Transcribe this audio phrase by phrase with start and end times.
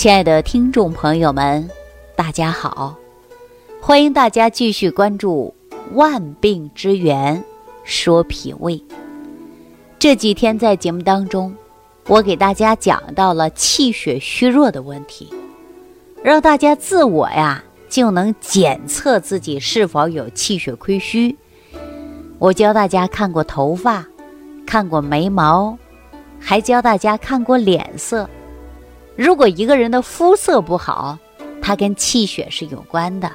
[0.00, 1.68] 亲爱的听众朋友们，
[2.16, 2.96] 大家好！
[3.82, 5.54] 欢迎大家继续关注
[5.92, 7.44] 《万病之源
[7.84, 8.76] 说脾胃》。
[9.98, 11.54] 这几天在节目当中，
[12.06, 15.28] 我给大家讲到了气血虚弱的问题，
[16.22, 21.36] 让大家自我呀就能检测自己是否有气血亏虚。
[22.38, 24.02] 我教大家看过头发，
[24.64, 25.76] 看过眉毛，
[26.38, 28.26] 还教大家看过脸色。
[29.20, 31.18] 如果一个人的肤色不好，
[31.60, 33.30] 它跟气血是有关的。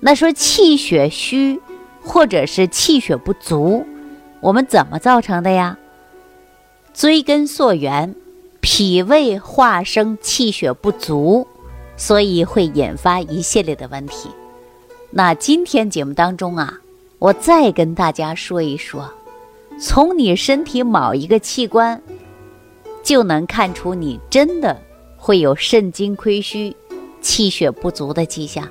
[0.00, 1.60] 那说气血虚，
[2.02, 3.86] 或者是气血不足，
[4.40, 5.78] 我们怎么造成的呀？
[6.92, 8.16] 追根溯源，
[8.60, 11.46] 脾胃化生气血不足，
[11.96, 14.28] 所以会引发一系列的问题。
[15.12, 16.80] 那今天节目当中啊，
[17.20, 19.08] 我再跟大家说一说，
[19.80, 22.02] 从你身体某一个器官，
[23.04, 24.76] 就能看出你真的。
[25.26, 26.76] 会有肾精亏虚、
[27.20, 28.68] 气血不足的迹象。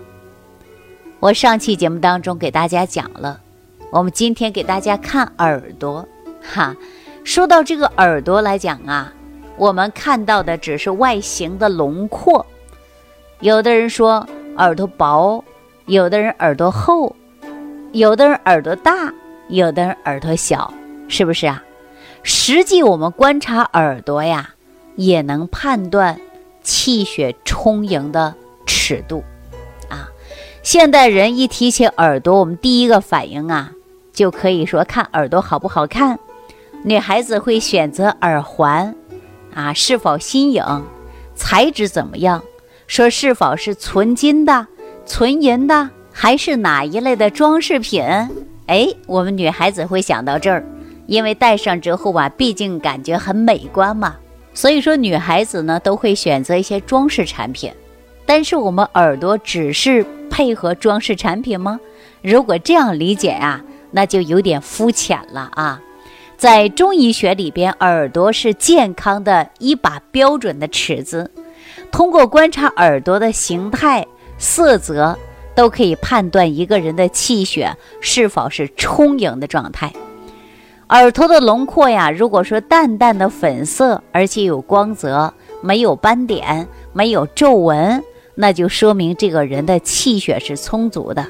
[1.20, 3.42] 我上期节目当中给大家讲了，
[3.92, 6.08] 我们今天给大家看耳朵。
[6.42, 6.74] 哈，
[7.26, 9.14] 说到这个耳朵来讲啊，
[9.58, 12.46] 我们看到的只是外形的轮廓。
[13.42, 14.26] 有的人说
[14.56, 15.44] 耳朵薄，
[15.88, 17.14] 有的人耳朵厚，
[17.92, 19.14] 有的人耳朵大，
[19.50, 20.74] 有的人耳朵小，
[21.10, 21.62] 是不是啊？
[22.24, 24.52] 实际我们观察耳朵呀，
[24.96, 26.18] 也能判断。
[26.66, 28.34] 气血充盈的
[28.66, 29.24] 尺度，
[29.88, 30.10] 啊，
[30.64, 33.72] 现代人一提起耳朵，我们第一个反应啊，
[34.12, 36.20] 就可以说看耳朵好不好看。
[36.84, 38.96] 女孩子会选择耳环，
[39.54, 40.64] 啊，是否新颖，
[41.36, 42.44] 材质怎么样，
[42.88, 44.68] 说是否是纯金的、
[45.06, 48.04] 纯银的，还是哪一类的装饰品？
[48.66, 50.66] 哎，我们女孩子会想到这儿，
[51.06, 54.16] 因为戴上之后啊，毕竟感觉很美观嘛。
[54.56, 57.72] 所以说，女孩子呢都会选择一些装饰产品，
[58.26, 61.80] 但是我们耳朵只是配合装饰产品吗？
[62.22, 65.82] 如果这样理解啊，那就有点肤浅了啊。
[66.38, 71.30] 在中医学里边，耳朵是健康的一把标准的尺子，
[71.92, 74.06] 通过观察耳朵的形态、
[74.38, 75.18] 色泽，
[75.54, 79.92] 都可以判断一个人的气血是否是充盈的状态。
[80.96, 88.02] 耳朵的轮廓呀，如果说淡淡的粉色，而且有光泽，没有斑点，没有皱纹，
[88.34, 91.28] 那就说明这个人的气血是充足的。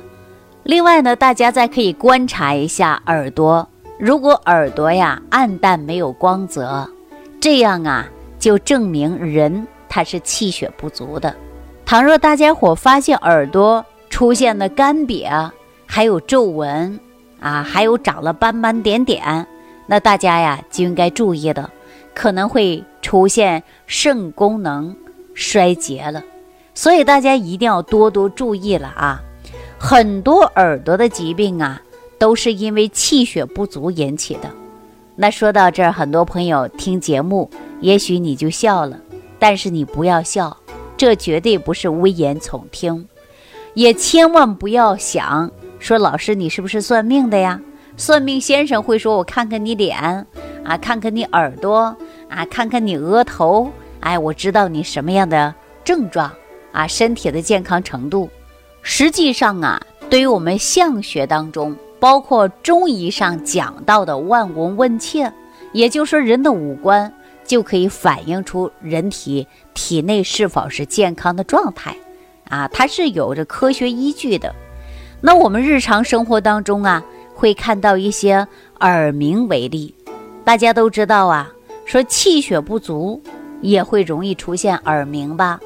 [0.61, 3.67] 另外呢，大家再可以观察一下耳朵，
[3.97, 6.87] 如果耳朵呀暗淡没有光泽，
[7.39, 11.35] 这样啊就证明人他是气血不足的。
[11.87, 15.49] 倘若大家伙发现耳朵出现了干瘪，
[15.87, 16.99] 还有皱纹。
[17.41, 19.45] 啊，还有长了斑斑点点，
[19.88, 21.69] 那大家呀就应该注意的，
[22.13, 24.96] 可能会出现肾功能
[25.34, 26.23] 衰竭了，
[26.73, 29.22] 所以大家一定要多多注意了啊！
[29.78, 31.81] 很多耳朵的疾病啊，
[32.18, 34.50] 都是因为气血不足引起的。
[35.16, 39.00] 那说到这儿，很多朋友听节目，也许你就笑了，
[39.38, 40.57] 但是你不要笑，
[40.97, 43.07] 这绝对不是危言耸听，
[43.75, 45.51] 也千万不要想。
[45.78, 47.62] 说老师，你是不是算命的呀？
[47.97, 49.97] 算命先生会说：“我看看你脸
[50.63, 51.95] 啊，看看你耳朵
[52.29, 56.31] 啊，看看你额头，哎，我知道你什么样的症状
[56.72, 58.29] 啊，身体的健康程度。”
[58.81, 65.31] 实际上啊，对于我们相学当中，包括中医上讲到的望闻问切，
[65.72, 67.12] 也就是说人的五官
[67.45, 71.95] 就可以反映出人体体内是否是健康的状态
[72.50, 74.53] 啊，它是有着科学依据的。
[75.22, 77.03] 那我们日常生活当中啊，
[77.35, 78.47] 会看到一些
[78.79, 79.94] 耳鸣为例，
[80.46, 81.51] 大家都知道啊，
[81.85, 83.22] 说气血不足
[83.62, 85.59] 也会容易出现耳鸣吧，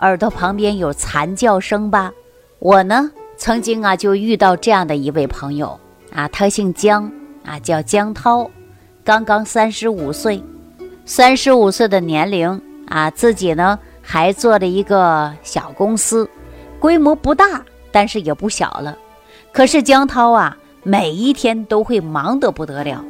[0.00, 2.12] 耳朵旁边有惨叫声吧。
[2.58, 5.78] 我呢，曾经啊就遇到这样的一位朋友
[6.12, 7.10] 啊，他姓姜
[7.44, 8.48] 啊，叫姜涛，
[9.02, 10.42] 刚刚三十五岁，
[11.06, 16.28] 三十五岁的年龄啊，自己呢还做了一个小公司，
[16.78, 18.96] 规模不大，但是也不小了。
[19.52, 23.04] 可是江涛啊，每一天都会忙得不得了。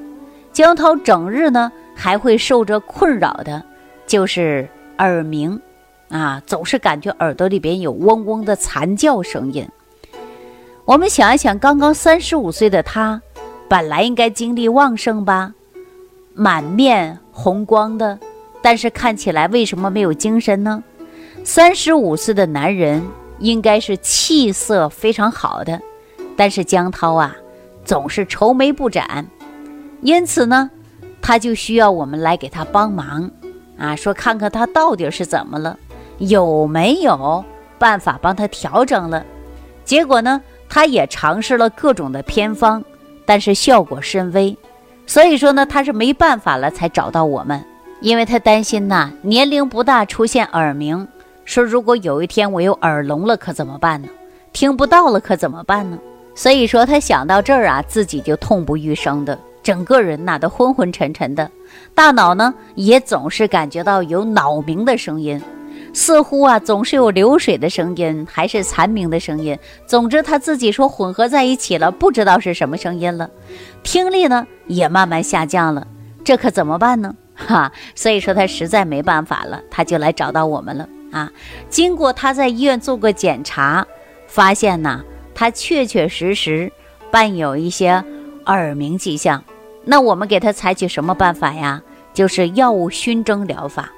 [0.53, 3.63] 江涛整日呢，还会受着困扰的，
[4.07, 4.69] 就是
[4.99, 5.61] 耳鸣，
[6.09, 9.69] 啊，总是感觉耳朵里边有嗡嗡的惨叫声音。
[10.85, 13.21] 我们想一想，刚刚三十五岁的他，
[13.69, 15.53] 本来应该精力旺盛吧，
[16.35, 18.19] 满面红光的，
[18.63, 20.85] 但是看起来为什么没有精神呢？
[21.43, 23.03] 三十五岁的男人
[23.41, 25.81] 应该是气色非常好的。
[26.37, 27.37] 但是江涛啊，
[27.85, 29.27] 总是愁眉不展，
[30.01, 30.71] 因此呢，
[31.21, 33.31] 他就需要我们来给他帮忙，
[33.79, 35.79] 啊，说看看他到底是怎么了，
[36.19, 37.45] 有没有
[37.79, 39.25] 办法帮他调整了？
[39.85, 42.83] 结果呢，他也尝试了各种的偏方，
[43.27, 44.57] 但是效果甚微。
[45.07, 47.63] 所以说呢，他是没办法了才找到我们，
[48.01, 51.07] 因为他担心呐，年龄不大出现耳鸣，
[51.45, 54.09] 说如果有一天我有耳聋了，可怎么办呢？
[54.55, 55.99] 听不到了，可怎么办呢？
[56.35, 61.51] 所以说他想到这儿啊，自己就痛不欲生的，整个人呐都昏昏沉沉的，
[61.95, 65.41] 大脑呢也总是感觉到有脑鸣的声音。
[65.93, 69.57] 似乎啊，总是有流水的声音，还是蝉鸣的声音。
[69.87, 73.31] 总之，他自己说混合在一起了，不知道是什么声音了。
[73.85, 75.87] 听力呢也慢慢下降了，
[76.25, 77.15] 这可怎么办呢？
[77.37, 81.31] 哈，所以说他实在没办法了，他就来找到我们了啊。
[81.69, 83.87] 经过他在医院做过检查，
[84.27, 85.01] 发现呢，
[85.35, 86.71] 他确确实实
[87.11, 88.05] 伴有一些
[88.47, 89.43] 耳鸣迹象。
[89.85, 91.83] 那我们给他采取什么办法呀？
[92.13, 93.91] 就是药物熏蒸疗法。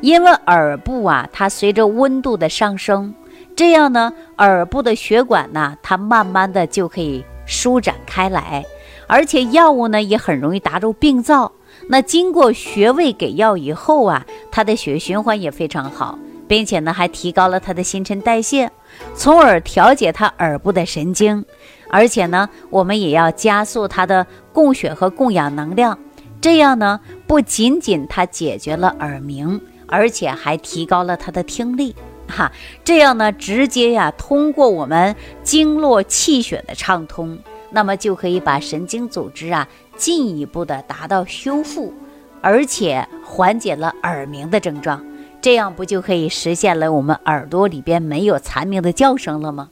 [0.00, 3.12] 因为耳部啊，它随着温度的上升，
[3.56, 8.64] 这样呢，耳部的血管呢，它慢慢的就可以舒展开来，
[9.08, 11.50] 而且药物呢也很容易达到病灶。
[11.88, 18.70] 那经过穴位给药以后啊，它的血液循环也非常好，并且呢还提高了它的新陈代谢，
[19.14, 21.44] 从而调节他耳部的神经。
[21.90, 25.98] 而且呢，我们也要加速它的供血和供氧能量，
[26.40, 29.60] 这样呢，不仅仅它解决了耳鸣。
[29.90, 31.96] 而且还提高了他的听力，
[32.28, 32.52] 哈，
[32.84, 37.38] 这样呢，直接呀，通过我们经络气血的畅通，
[37.70, 41.94] 那么就可以把神经组织啊进一步的达到修复，
[42.42, 45.02] 而且缓解了耳鸣的症状，
[45.40, 49.70] 这样不就可以实现了我们耳朵里边没有蝉鸣的叫声了吗？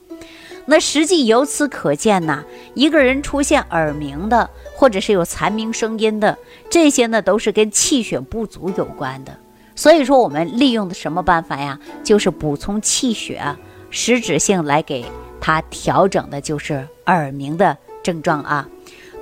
[0.69, 2.43] 那实际由此可见呐，
[2.73, 6.37] 一个人出现耳鸣的，或者是有蝉鸣声音的，
[6.69, 9.37] 这些呢都是跟气血不足有关的。
[9.75, 11.79] 所以说，我们利用的什么办法呀？
[12.03, 13.41] 就是补充气血，
[13.89, 15.05] 实质性来给
[15.39, 18.67] 他调整的，就是耳鸣的症状啊。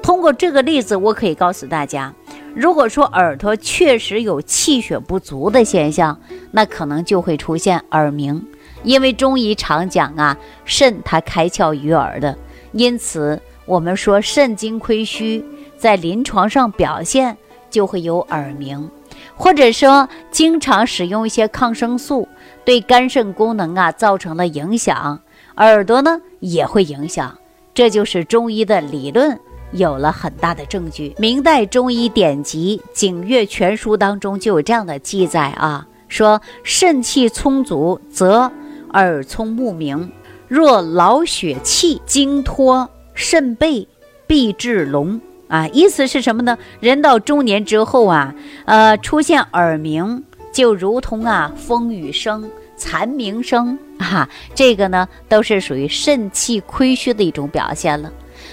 [0.02, 2.14] 通过这个例子，我可以告诉大家，
[2.56, 6.18] 如果说耳朵确实有气血不足的现象，
[6.52, 8.44] 那可能就会出现耳鸣。
[8.84, 12.38] 因为中医常讲啊，肾它开窍于耳的，
[12.72, 15.44] 因此我们说肾精亏虚，
[15.78, 17.36] 在临床上表现
[17.70, 18.90] 就会有耳鸣。
[19.36, 22.28] 或者说，经常使用一些抗生素，
[22.64, 25.20] 对肝肾功能啊造成了影响，
[25.58, 27.38] 耳朵呢也会影响。
[27.74, 29.38] 这就是中医的理论
[29.76, 31.14] 有了很大的证据。
[31.18, 38.52] 明代中医典籍《景岳全书》当中就有这样的记载啊，说肾气充足，则
[38.94, 40.10] 耳聪目明；
[40.48, 43.88] 若劳血气，经脱肾背，
[44.26, 45.20] 必致聋。
[45.48, 46.58] 啊，意思是什么呢？
[46.80, 48.34] 人到中年之后啊，
[48.66, 58.12] 呃，出现耳鸣，就如同啊风雨声、蝉鸣声啊，这个呢都是属于肾气亏虚的一种表现了。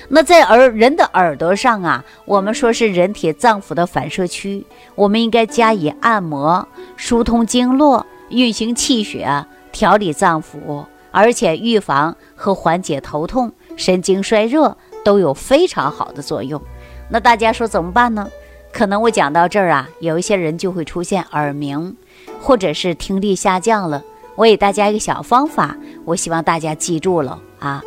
[0.09, 6.67] 那在耳人的耳朵上啊，我们说是人体脏腑的反射区，我们应该加以按摩，
[6.97, 16.61] 疏通经络，运行气血，调理脏腑，而且预防和缓解头痛、神经衰弱都有非常好的作用。
[17.09, 18.29] 那大家说怎么办呢？
[18.73, 21.95] 可能我讲到这儿啊，有一些人就会出现耳鸣，
[22.41, 24.03] 或者是听力下降了。
[24.35, 27.83] 我给大家一个小方法，我希望大家记住了啊。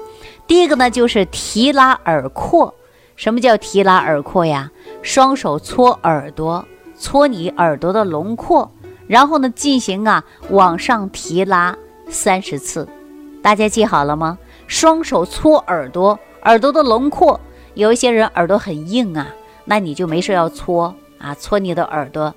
[0.47, 2.73] 第一个呢，就是提拉耳廓。
[3.15, 4.71] 什么叫提拉耳廓呀？
[5.01, 6.65] 双手搓耳朵，
[6.97, 8.69] 搓你耳朵的轮廓，
[9.07, 11.77] 然后呢，进行啊往上提拉
[12.09, 12.87] 三十次。
[13.41, 14.37] 大家记好了吗？
[14.67, 17.39] 双手搓耳朵，耳朵的轮廓。
[17.75, 19.27] 有一些人耳朵很硬啊，
[19.65, 22.33] 那你就没事要搓啊，搓你的耳朵。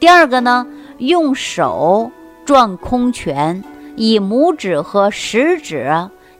[0.00, 0.66] 第二个呢，
[0.98, 2.10] 用手
[2.44, 3.62] 转空拳，
[3.96, 5.90] 以拇指和食指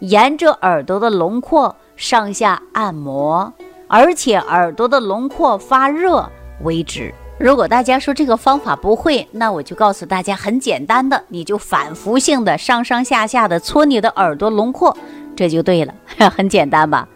[0.00, 3.52] 沿着耳朵的轮廓上下按摩，
[3.88, 6.28] 而且耳朵的轮廓发热
[6.62, 7.12] 为止。
[7.38, 14.96] 如果大家说这个方法不会，那我就告诉大家很简单的，你就反复性的上上下下的搓你的耳朵轮廓。
[15.36, 15.94] 这就对了，
[16.36, 17.08] 很简单吧？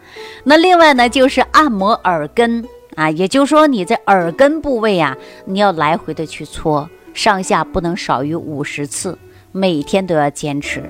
[0.45, 9.17] 那另外呢，就是按摩耳根啊，也就是说你在耳根部位啊，你要来回的去搓，上下不能少于五十次，
[9.51, 10.89] 每天都要坚持。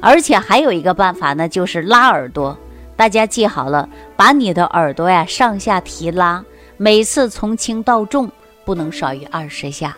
[0.00, 2.56] 而且还有一个办法呢，就是拉耳朵。
[2.96, 6.44] 大家记好了，把你的耳朵呀上下提拉，
[6.76, 8.30] 每次从轻到重
[8.64, 9.96] 不能少于二十下。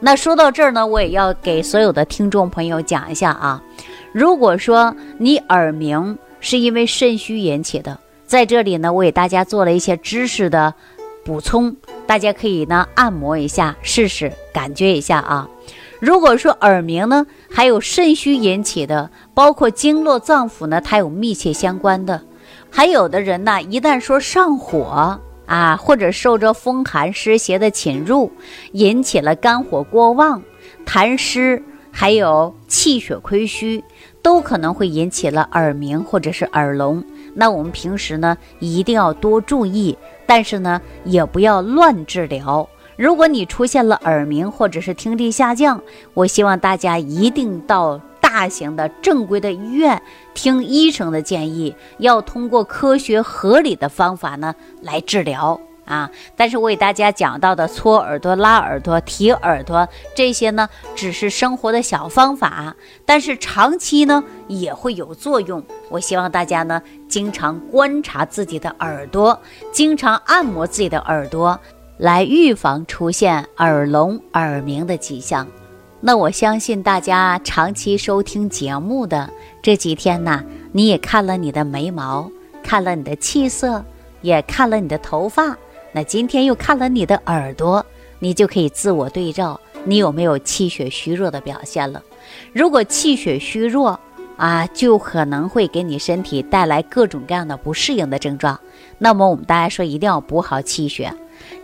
[0.00, 3.62] 那说到这儿呢，我也要给所有的听众朋友讲一下啊。
[4.12, 10.74] 如果说你耳鸣是因为肾虚引起的，在这里呢，我给大家做了一些知识的
[11.24, 11.74] 补充，
[12.06, 15.48] 大家可以呢按摩一下试试，感觉一下啊。
[16.02, 22.20] 如果说耳鸣呢，还有肾虚引起的，包括经络脏腑呢，它有密切相关的。
[22.68, 28.32] 还有的人呢，一旦说上火啊，或者受着风寒湿邪的侵入，
[28.72, 30.42] 引起了肝火过旺、
[30.84, 33.84] 痰湿，还有气血亏虚，
[34.22, 37.04] 都可能会引起了耳鸣或者是耳聋。
[37.32, 42.68] 那我们平时呢，一定要多注意，但是呢，也不要乱治疗。
[43.02, 45.82] 如果你出现了耳鸣或者是听力下降，
[46.14, 48.00] 我希望大家一定到。
[48.20, 50.00] 大型的正规的医院，
[50.32, 56.08] 听医生的建议，要通过科学合理的方法呢来治疗啊。
[56.34, 65.62] 但是我给大家讲到的搓耳朵、拉耳朵、提耳朵这些呢，只是生活的小方法，但是长期呢也会有作用。
[65.90, 69.38] 我希望大家呢经常观察自己的耳朵，
[69.72, 71.60] 经常按摩自己的耳朵，
[71.98, 75.46] 来预防出现耳聋、耳鸣的迹象。
[76.00, 79.30] 那我相信大家长期收听节目的
[79.62, 82.28] 这几天呢，你也看了你的眉毛，
[82.62, 83.84] 看了你的气色，
[84.20, 85.56] 也看了你的头发。
[85.92, 87.84] 那今天又看了你的耳朵，
[88.18, 92.02] 你就可以自我对照，你有没有气血虚弱的表现了？
[92.52, 94.00] 如果气血虚弱
[94.36, 98.58] 啊，就可能会给你身体带来各种各样的不适应的症状。
[98.98, 101.14] 那么我们大家说，一定要补好气血。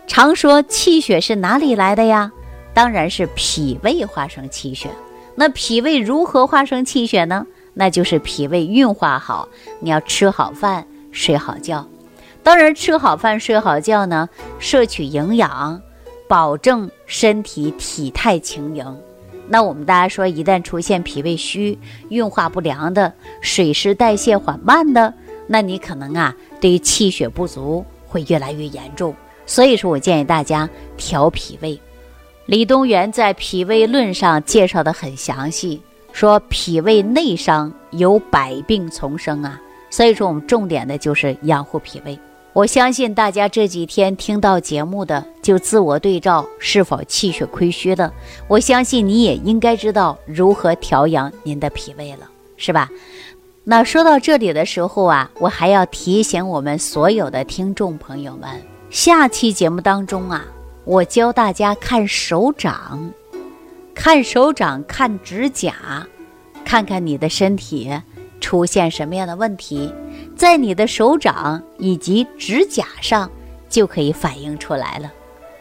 [0.08, 2.32] 常说气血是哪里来的呀？
[2.74, 4.90] 当然是脾胃化生气血，
[5.36, 7.46] 那脾胃如何化生气血呢？
[7.74, 9.48] 那就是脾胃运化好，
[9.80, 11.86] 你要吃好饭，睡好觉。
[12.42, 15.80] 当然，吃好饭，睡好觉呢，摄取营养，
[16.26, 18.96] 保证身体体态轻盈。
[19.46, 25.12] 那我们大家说，一旦出现脾胃虚、运化不良的、水湿代谢缓慢的，
[25.46, 29.14] 那你可能啊，对于气血不足会越来越严重。
[29.48, 31.80] 所以说我建议大家调脾胃。
[32.46, 35.80] 李东垣在《脾胃论》上介绍的很详细，
[36.12, 42.16] 说脾胃内伤有百病丛生啊，所以说我们重点的就是养护脾胃。
[42.52, 48.12] 我相信大家这几天听到节目的，就自我对照是否气血亏虚了。
[48.48, 52.88] 我相信你也应该知道如何调养您的脾胃了，是吧？
[53.64, 58.48] 那说到这里的时候啊，我还要提醒我们所有的听众朋友们，
[58.90, 60.44] 下期节目当中啊。
[60.84, 63.12] 我教大家看手掌，
[63.94, 65.74] 看手掌，看指甲，
[66.64, 67.90] 看看你的身体
[68.40, 69.92] 出现什么样的问题，
[70.34, 73.30] 在你的手掌以及指甲上
[73.68, 75.12] 就可以反映出来了。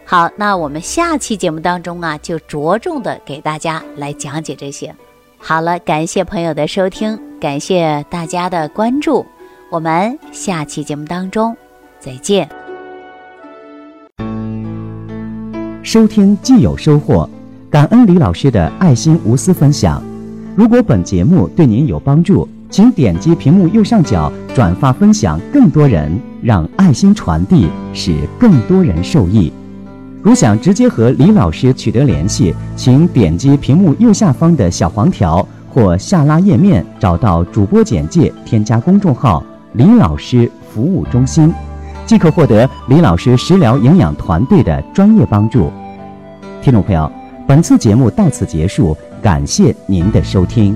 [0.05, 4.95] 好，那我们下期节目当中啊，就着重的给大家来讲解这些。
[5.37, 9.25] 好了，感谢朋友的收听，感谢大家的关注，
[9.69, 11.53] 我们下期节目当中
[11.99, 12.56] 再见。
[15.87, 17.29] 收听既有收获，
[17.69, 20.03] 感恩李老师的爱心无私分享。
[20.53, 29.49] 如果本节目对您有帮助，请点击屏幕右上角转发分享，更多人让爱心传递，使更多人受益。
[30.21, 39.41] 如想直接和李老师取得联系，请点击屏幕右下方的小黄条或下拉页面，找到主播简介，添加公众号
[39.71, 41.49] “李老师服务中心”。
[42.07, 45.69] 即可获得李老师食疗营养团队的专业帮助。
[46.61, 47.11] 听众朋友，
[47.45, 50.75] 本次节目到此结束，感谢您的收听。